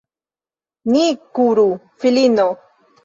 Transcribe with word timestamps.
Ni 0.95 1.03
kuru, 1.39 1.67
filino! 1.99 2.49